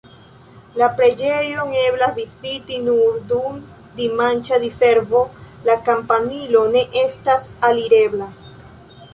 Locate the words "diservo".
4.65-5.21